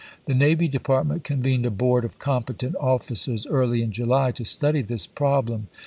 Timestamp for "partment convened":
0.79-1.63